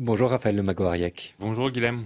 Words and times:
Bonjour 0.00 0.30
Raphaël 0.30 0.54
Lemago-Ariec. 0.54 1.34
Bonjour 1.40 1.72
Guilhem. 1.72 2.04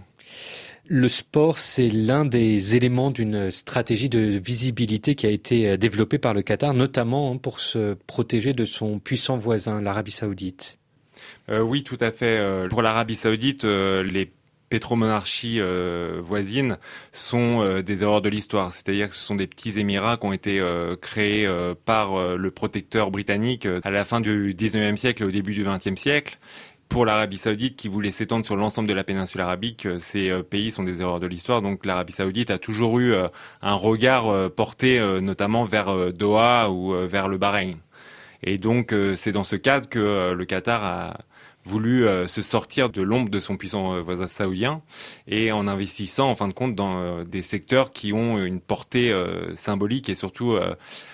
Le 0.86 1.08
sport, 1.08 1.58
c'est 1.58 1.90
l'un 1.90 2.24
des 2.24 2.74
éléments 2.74 3.10
d'une 3.10 3.50
stratégie 3.50 4.08
de 4.08 4.18
visibilité 4.18 5.14
qui 5.14 5.26
a 5.26 5.28
été 5.28 5.68
euh, 5.68 5.76
développée 5.76 6.16
par 6.16 6.32
le 6.32 6.40
Qatar, 6.40 6.72
notamment 6.72 7.36
pour 7.36 7.60
se 7.60 7.92
protéger 8.06 8.54
de 8.54 8.64
son 8.64 8.98
puissant 8.98 9.36
voisin, 9.36 9.82
l'Arabie 9.82 10.10
saoudite. 10.10 10.78
Euh, 11.50 11.60
oui, 11.60 11.82
tout 11.82 11.98
à 12.00 12.10
fait. 12.10 12.38
Euh, 12.38 12.66
pour 12.66 12.80
l'Arabie 12.80 13.14
saoudite, 13.14 13.64
les 13.64 14.32
pétromonarchies 14.70 15.60
voisines 16.20 16.78
sont 17.12 17.82
des 17.82 18.02
erreurs 18.02 18.22
de 18.22 18.30
l'histoire. 18.30 18.72
C'est-à-dire 18.72 19.10
que 19.10 19.14
ce 19.14 19.20
sont 19.20 19.34
des 19.34 19.46
petits 19.46 19.78
émirats 19.78 20.16
qui 20.16 20.24
ont 20.24 20.32
été 20.32 20.64
créés 21.02 21.46
par 21.84 22.38
le 22.38 22.50
protecteur 22.50 23.10
britannique 23.10 23.68
à 23.82 23.90
la 23.90 24.04
fin 24.04 24.22
du 24.22 24.54
19e 24.54 24.96
siècle 24.96 25.24
et 25.24 25.26
au 25.26 25.30
début 25.30 25.52
du 25.52 25.62
20e 25.62 25.96
siècle 25.96 26.38
pour 26.92 27.06
l'Arabie 27.06 27.38
Saoudite 27.38 27.76
qui 27.76 27.88
voulait 27.88 28.10
s'étendre 28.10 28.44
sur 28.44 28.54
l'ensemble 28.54 28.86
de 28.86 28.92
la 28.92 29.02
péninsule 29.02 29.40
arabique, 29.40 29.86
euh, 29.86 29.98
ces 29.98 30.28
euh, 30.28 30.42
pays 30.42 30.70
sont 30.70 30.82
des 30.82 31.00
erreurs 31.00 31.20
de 31.20 31.26
l'histoire. 31.26 31.62
Donc 31.62 31.86
l'Arabie 31.86 32.12
Saoudite 32.12 32.50
a 32.50 32.58
toujours 32.58 32.98
eu 32.98 33.14
euh, 33.14 33.28
un 33.62 33.72
regard 33.72 34.50
porté 34.50 35.00
notamment 35.20 35.64
vers 35.64 36.12
Doha 36.12 36.70
ou 36.70 36.92
vers 37.06 37.28
le 37.28 37.38
Bahreïn. 37.38 37.78
Et 38.42 38.58
donc 38.58 38.94
c'est 39.14 39.32
dans 39.32 39.44
ce 39.44 39.56
cadre 39.56 39.88
que 39.88 40.32
le 40.32 40.44
Qatar 40.44 40.84
a 40.84 41.16
voulu 41.64 42.06
euh, 42.06 42.26
se 42.26 42.42
sortir 42.42 42.90
de 42.90 43.02
l'ombre 43.02 43.30
de 43.30 43.38
son 43.38 43.56
puissant 43.56 43.94
euh, 43.94 44.00
voisin 44.00 44.26
saoudien 44.26 44.82
et 45.28 45.52
en 45.52 45.68
investissant 45.68 46.30
en 46.30 46.34
fin 46.34 46.48
de 46.48 46.52
compte 46.52 46.74
dans 46.74 47.00
euh, 47.00 47.24
des 47.24 47.42
secteurs 47.42 47.92
qui 47.92 48.12
ont 48.12 48.42
une 48.42 48.60
portée 48.60 49.12
symbolique 49.54 50.08
et 50.08 50.14
surtout 50.14 50.56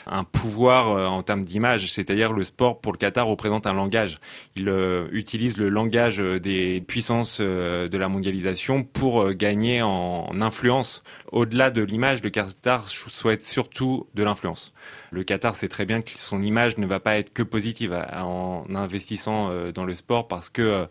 un 0.06 0.24
pouvoir 0.24 1.12
en 1.12 1.22
termes 1.22 1.44
d'image, 1.44 1.90
c'est-à-dire 1.92 2.32
le 2.32 2.44
sport 2.44 2.80
pour 2.80 2.92
le 2.92 2.98
Qatar 2.98 3.26
représente 3.26 3.66
un 3.66 3.72
langage. 3.72 4.20
Il 4.56 4.68
utilise 5.12 5.56
le 5.56 5.68
langage 5.68 6.18
des 6.18 6.82
puissances 6.86 7.40
de 7.40 7.96
la 7.96 8.08
mondialisation 8.08 8.84
pour 8.84 9.32
gagner 9.32 9.82
en 9.82 10.40
influence. 10.40 11.02
Au-delà 11.32 11.70
de 11.70 11.82
l'image, 11.82 12.22
le 12.22 12.30
Qatar 12.30 12.88
souhaite 12.88 13.42
surtout 13.42 14.06
de 14.14 14.22
l'influence. 14.22 14.72
Le 15.10 15.24
Qatar 15.24 15.54
sait 15.54 15.68
très 15.68 15.84
bien 15.84 16.02
que 16.02 16.10
son 16.16 16.42
image 16.42 16.78
ne 16.78 16.86
va 16.86 17.00
pas 17.00 17.18
être 17.18 17.32
que 17.32 17.42
positive 17.42 17.94
en 18.12 18.64
investissant 18.74 19.70
dans 19.72 19.84
le 19.84 19.94
sport 19.94 20.28
que 20.48 20.62
euh, 20.62 20.86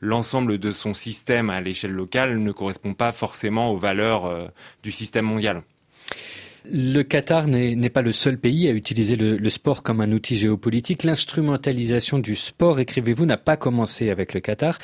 l'ensemble 0.00 0.58
de 0.58 0.70
son 0.70 0.94
système 0.94 1.50
à 1.50 1.60
l'échelle 1.60 1.92
locale 1.92 2.38
ne 2.38 2.52
correspond 2.52 2.94
pas 2.94 3.12
forcément 3.12 3.72
aux 3.72 3.76
valeurs 3.76 4.26
euh, 4.26 4.46
du 4.82 4.90
système 4.90 5.24
mondial. 5.24 5.62
Le 6.70 7.02
Qatar 7.02 7.46
n'est 7.46 7.90
pas 7.90 8.02
le 8.02 8.12
seul 8.12 8.36
pays 8.36 8.68
à 8.68 8.72
utiliser 8.72 9.16
le, 9.16 9.48
sport 9.48 9.82
comme 9.82 10.02
un 10.02 10.12
outil 10.12 10.36
géopolitique. 10.36 11.04
L'instrumentalisation 11.04 12.18
du 12.18 12.36
sport, 12.36 12.80
écrivez-vous, 12.80 13.24
n'a 13.24 13.38
pas 13.38 13.56
commencé 13.56 14.10
avec 14.10 14.34
le 14.34 14.40
Qatar, 14.40 14.78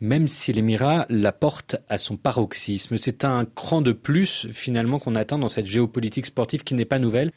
même 0.00 0.26
si 0.26 0.52
l'Émirat 0.52 1.06
la 1.08 1.30
porte 1.30 1.76
à 1.88 1.98
son 1.98 2.16
paroxysme. 2.16 2.98
C'est 2.98 3.24
un 3.24 3.44
cran 3.44 3.80
de 3.80 3.92
plus, 3.92 4.48
finalement, 4.50 4.98
qu'on 4.98 5.14
atteint 5.14 5.38
dans 5.38 5.48
cette 5.48 5.66
géopolitique 5.66 6.26
sportive 6.26 6.64
qui 6.64 6.74
n'est 6.74 6.84
pas 6.84 6.98
nouvelle. 6.98 7.30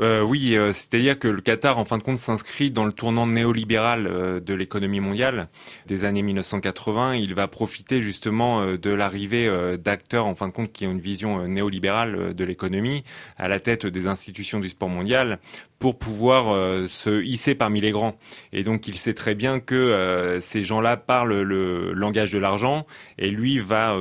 Euh, 0.00 0.20
oui, 0.22 0.56
euh, 0.56 0.72
c'est-à-dire 0.72 1.18
que 1.18 1.28
le 1.28 1.40
Qatar, 1.40 1.78
en 1.78 1.84
fin 1.84 1.98
de 1.98 2.02
compte, 2.02 2.18
s'inscrit 2.18 2.70
dans 2.70 2.84
le 2.84 2.92
tournant 2.92 3.26
néolibéral 3.26 4.06
euh, 4.06 4.40
de 4.40 4.54
l'économie 4.54 5.00
mondiale 5.00 5.48
des 5.86 6.04
années 6.04 6.22
1980. 6.22 7.14
Il 7.14 7.34
va 7.34 7.46
profiter 7.46 8.00
justement 8.00 8.66
de 8.76 8.90
l'arrivée 8.90 9.76
d'acteurs, 9.78 10.26
en 10.26 10.34
fin 10.34 10.48
de 10.48 10.52
compte, 10.52 10.72
qui 10.72 10.86
ont 10.86 10.92
une 10.92 11.00
vision 11.00 11.46
néolibérale 11.46 12.34
de 12.34 12.44
l'économie 12.44 13.04
à 13.36 13.48
la 13.48 13.60
tête 13.60 13.86
des 13.86 14.06
institutions 14.06 14.60
du 14.60 14.68
sport 14.68 14.88
mondial 14.88 15.38
pour 15.78 15.98
pouvoir 15.98 16.88
se 16.88 17.22
hisser 17.22 17.54
parmi 17.54 17.80
les 17.80 17.92
grands. 17.92 18.16
Et 18.52 18.62
donc 18.62 18.88
il 18.88 18.96
sait 18.96 19.14
très 19.14 19.34
bien 19.34 19.60
que 19.60 20.38
ces 20.40 20.64
gens-là 20.64 20.96
parlent 20.96 21.42
le 21.42 21.92
langage 21.92 22.32
de 22.32 22.38
l'argent 22.38 22.86
et 23.18 23.30
lui 23.30 23.58
va 23.58 23.96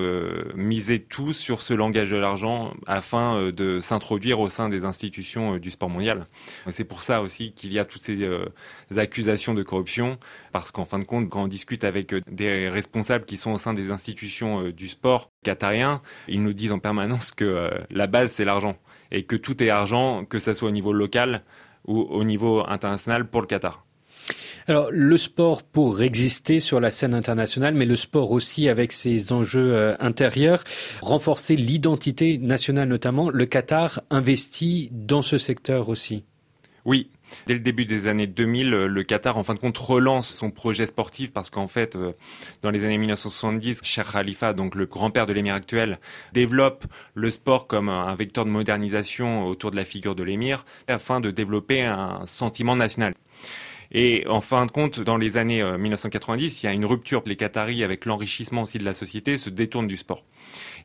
miser 0.55 0.99
tout 0.99 1.33
sur 1.33 1.61
ce 1.61 1.73
langage 1.73 2.11
de 2.11 2.17
l'argent 2.17 2.73
afin 2.87 3.51
de 3.51 3.79
s'introduire 3.79 4.39
au 4.39 4.49
sein 4.49 4.69
des 4.69 4.85
institutions 4.85 5.57
du 5.57 5.69
mondial. 5.83 6.27
C'est 6.71 6.83
pour 6.83 7.01
ça 7.01 7.21
aussi 7.21 7.53
qu'il 7.53 7.71
y 7.73 7.79
a 7.79 7.85
toutes 7.85 8.01
ces 8.01 8.27
accusations 8.97 9.53
de 9.53 9.63
corruption 9.63 10.17
parce 10.51 10.71
qu'en 10.71 10.85
fin 10.85 10.99
de 10.99 11.03
compte 11.03 11.29
quand 11.29 11.43
on 11.43 11.47
discute 11.47 11.83
avec 11.83 12.13
des 12.29 12.69
responsables 12.69 13.25
qui 13.25 13.37
sont 13.37 13.51
au 13.51 13.57
sein 13.57 13.73
des 13.73 13.91
institutions 13.91 14.69
du 14.69 14.87
sport 14.87 15.31
qatarien, 15.43 16.01
ils 16.27 16.41
nous 16.41 16.53
disent 16.53 16.71
en 16.71 16.79
permanence 16.79 17.31
que 17.31 17.69
la 17.89 18.07
base 18.07 18.31
c'est 18.31 18.45
l'argent 18.45 18.77
et 19.11 19.23
que 19.23 19.35
tout 19.35 19.61
est 19.63 19.69
argent, 19.69 20.25
que 20.25 20.39
ça 20.39 20.53
soit 20.53 20.69
au 20.69 20.71
niveau 20.71 20.93
local 20.93 21.43
ou 21.87 22.01
au 22.01 22.23
niveau 22.23 22.63
international 22.67 23.27
pour 23.27 23.41
le 23.41 23.47
Qatar. 23.47 23.84
Alors 24.67 24.89
le 24.91 25.17
sport 25.17 25.61
pour 25.61 26.01
exister 26.01 26.59
sur 26.59 26.79
la 26.79 26.89
scène 26.89 27.13
internationale, 27.13 27.75
mais 27.75 27.85
le 27.85 27.95
sport 27.95 28.31
aussi 28.31 28.67
avec 28.67 28.91
ses 28.91 29.31
enjeux 29.31 29.75
euh, 29.75 29.95
intérieurs, 29.99 30.63
renforcer 31.01 31.55
l'identité 31.55 32.39
nationale 32.39 32.87
notamment, 32.87 33.29
le 33.29 33.45
Qatar 33.45 34.01
investit 34.09 34.89
dans 34.91 35.21
ce 35.21 35.37
secteur 35.37 35.89
aussi. 35.89 36.23
Oui, 36.83 37.09
Dès 37.47 37.53
le 37.53 37.59
début 37.59 37.85
des 37.85 38.07
années 38.07 38.27
2000, 38.27 38.69
le 38.69 39.03
Qatar, 39.03 39.37
en 39.37 39.43
fin 39.43 39.53
de 39.53 39.59
compte, 39.59 39.77
relance 39.77 40.33
son 40.33 40.51
projet 40.51 40.85
sportif 40.85 41.33
parce 41.33 41.49
qu'en 41.49 41.67
fait, 41.67 41.95
euh, 41.95 42.13
dans 42.61 42.69
les 42.69 42.83
années 42.83 42.97
1970, 42.97 43.81
Sheikh 43.83 44.11
Khalifa, 44.11 44.53
donc 44.53 44.75
le 44.75 44.85
grand-père 44.85 45.25
de 45.25 45.33
l'émir 45.33 45.55
actuel, 45.55 45.99
développe 46.33 46.85
le 47.13 47.29
sport 47.31 47.67
comme 47.67 47.89
un 47.89 48.15
vecteur 48.15 48.45
de 48.45 48.51
modernisation 48.51 49.47
autour 49.47 49.71
de 49.71 49.75
la 49.75 49.83
figure 49.83 50.15
de 50.15 50.23
l'émir 50.23 50.65
afin 50.87 51.19
de 51.19 51.31
développer 51.31 51.81
un 51.83 52.25
sentiment 52.25 52.75
national. 52.75 53.13
Et 53.91 54.25
en 54.27 54.41
fin 54.41 54.65
de 54.65 54.71
compte, 54.71 54.99
dans 54.99 55.17
les 55.17 55.37
années 55.37 55.63
1990, 55.63 56.55
euh, 56.55 56.59
il 56.61 56.65
y 56.65 56.69
a 56.69 56.73
une 56.73 56.85
rupture. 56.85 57.23
Les 57.25 57.35
Qataris, 57.35 57.83
avec 57.83 58.05
l'enrichissement 58.05 58.63
aussi 58.63 58.77
de 58.77 58.85
la 58.85 58.93
société, 58.93 59.37
se 59.37 59.49
détournent 59.49 59.87
du 59.87 59.97
sport. 59.97 60.23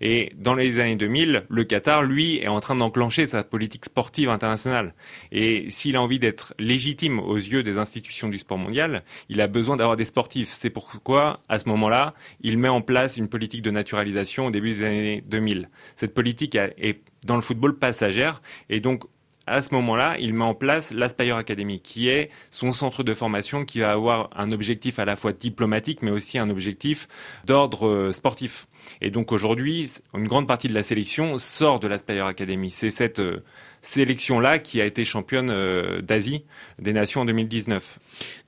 Et 0.01 0.33
dans 0.37 0.55
les 0.55 0.81
années 0.81 0.97
2000, 0.97 1.45
le 1.49 1.65
Qatar, 1.65 2.03
lui, 2.03 2.39
est 2.39 2.49
en 2.49 2.61
train 2.61 2.77
d'enclencher 2.77 3.27
sa 3.27 3.45
politique 3.45 3.85
sportive 3.85 4.29
internationale. 4.29 4.95
Et 5.33 5.69
s'il 5.71 5.97
a 5.97 6.03
envie 6.03 6.19
d'être 6.19 6.55
légitime 6.59 7.19
aux 7.19 7.37
yeux 7.37 7.63
des 7.63 7.79
institutions 7.79 8.29
du 8.29 8.39
sport 8.39 8.59
mondial, 8.59 9.05
il 9.29 9.41
a 9.41 9.47
besoin 9.47 9.77
d'avoir 9.77 9.97
des 9.97 10.05
sportifs. 10.05 10.51
C'est 10.53 10.71
pourquoi, 10.71 11.41
à 11.49 11.59
ce 11.59 11.69
moment-là, 11.69 12.15
il 12.41 12.59
met 12.59 12.69
en 12.69 12.81
place 12.81 13.17
une 13.17 13.29
politique 13.29 13.63
de 13.63 13.71
naturalisation 13.71 14.47
au 14.47 14.51
début 14.51 14.71
des 14.71 14.85
années 14.85 15.25
2000. 15.27 15.69
Cette 15.97 16.15
politique 16.15 16.57
est 16.57 17.01
dans 17.27 17.37
le 17.37 17.43
football 17.43 17.79
passagère 17.79 18.41
et 18.69 18.81
donc 18.81 19.05
à 19.51 19.63
ce 19.63 19.75
moment-là, 19.75 20.17
il 20.21 20.33
met 20.33 20.45
en 20.45 20.55
place 20.55 20.93
l'Aspire 20.93 21.37
Academy, 21.37 21.81
qui 21.81 22.09
est 22.09 22.31
son 22.53 22.71
centre 22.71 23.03
de 23.03 23.15
formation 23.15 23.65
qui 23.65 23.81
va 23.81 23.91
avoir 23.91 24.31
un 24.37 24.53
objectif 24.53 25.01
à 25.01 25.05
la 25.05 25.17
fois 25.17 25.33
diplomatique, 25.33 26.03
mais 26.03 26.13
aussi 26.13 26.39
un 26.39 26.49
objectif 26.51 27.09
d'ordre 27.45 27.89
euh, 27.89 28.13
sportif. 28.13 28.69
Et 29.01 29.11
donc 29.11 29.33
aujourd'hui, 29.33 29.91
une 30.15 30.29
grande 30.29 30.47
partie 30.47 30.69
de 30.69 30.75
la 30.75 30.85
sélection 30.85 31.37
sort 31.39 31.81
de 31.81 31.89
l'Aspire 31.89 32.27
Academy. 32.27 32.71
C'est 32.71 32.91
cette 32.91 33.19
euh, 33.19 33.43
sélection-là 33.81 34.61
qui 34.61 34.81
a 34.81 34.85
été 34.85 35.05
championne 35.05 35.51
euh, 35.51 36.01
d'Asie 36.01 36.45
des 36.79 36.93
Nations 36.93 37.23
en 37.23 37.25
2019. 37.25 37.99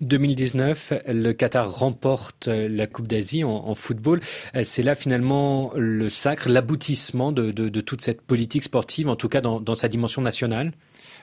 2019, 0.03 0.93
le 1.09 1.33
Qatar 1.33 1.69
remporte 1.69 2.47
la 2.47 2.87
Coupe 2.87 3.09
d'Asie 3.09 3.43
en, 3.45 3.75
football. 3.75 4.21
C'est 4.63 4.83
là 4.83 4.95
finalement 4.95 5.73
le 5.75 6.09
sacre, 6.09 6.49
l'aboutissement 6.49 7.33
de, 7.33 7.81
toute 7.81 8.03
cette 8.03 8.23
politique 8.23 8.63
sportive, 8.63 9.09
en 9.09 9.17
tout 9.17 9.29
cas 9.29 9.41
dans 9.41 9.75
sa 9.75 9.89
dimension 9.89 10.23
nationale 10.23 10.73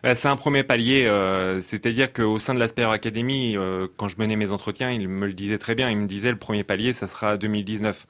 c'est 0.04 0.28
un 0.28 0.36
premier 0.36 0.64
palier, 0.64 1.06
euh, 1.06 1.60
c'est-à-dire 1.60 2.12
qu'au 2.14 2.38
sein 2.40 2.54
de 2.54 2.60
l'Asper 2.60 2.86
Academy, 2.86 3.58
euh, 3.58 3.88
quand 3.98 4.08
je 4.08 4.16
menais 4.18 4.36
mes 4.36 4.52
entretiens, 4.52 4.92
il 4.92 5.08
me 5.10 5.28
le 5.28 5.34
disait 5.34 5.58
très 5.58 5.76
bien, 5.76 5.90
il 5.90 5.98
me 5.98 6.08
disait 6.08 6.32
le 6.32 6.38
premier 6.38 6.64
palier, 6.64 6.94
ça 6.94 7.08
sera 7.08 7.38
2019. 7.38 8.08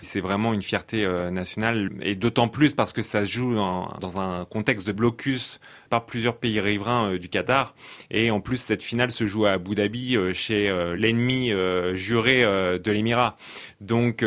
C'est 0.00 0.20
vraiment 0.20 0.52
une 0.52 0.62
fierté 0.62 1.04
euh, 1.04 1.30
nationale 1.30 1.90
et 2.02 2.14
d'autant 2.14 2.48
plus 2.48 2.72
parce 2.72 2.92
que 2.92 3.02
ça 3.02 3.24
se 3.24 3.30
joue 3.30 3.54
dans, 3.54 4.20
un 4.20 4.44
contexte 4.44 4.86
de 4.86 4.92
blocus 4.92 5.60
par 5.90 6.06
plusieurs 6.06 6.36
pays 6.36 6.60
riverains 6.60 7.16
du 7.16 7.28
Qatar 7.28 7.74
et 8.10 8.30
en 8.30 8.40
plus 8.40 8.58
cette 8.58 8.84
finale 8.84 9.10
se 9.10 9.26
joue 9.26 9.46
à 9.46 9.52
Abu 9.52 9.74
Dhabi 9.74 10.16
chez 10.34 10.72
l'ennemi 10.96 11.52
juré 11.94 12.42
de 12.42 12.90
l'Émirat. 12.92 13.36
Donc 13.80 14.24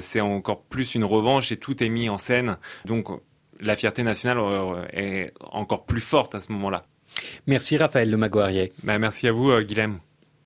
c'est 0.00 0.20
encore 0.20 0.62
plus 0.62 0.96
une 0.96 1.04
revanche 1.04 1.52
et 1.52 1.58
tout 1.58 1.80
est 1.82 1.88
mis 1.88 2.08
en 2.08 2.18
scène. 2.18 2.58
Donc 2.84 3.08
la 3.60 3.76
fierté 3.76 4.02
nationale 4.02 4.38
euh, 4.38 4.84
est 4.92 5.32
encore 5.40 5.84
plus 5.84 6.00
forte 6.00 6.34
à 6.34 6.40
ce 6.40 6.52
moment-là. 6.52 6.84
Merci 7.46 7.76
Raphaël 7.76 8.10
Le 8.10 8.16
Maguarier. 8.16 8.72
Bah, 8.82 8.98
merci 8.98 9.28
à 9.28 9.32
vous, 9.32 9.50
euh, 9.50 9.62
Guilhem. 9.62 9.98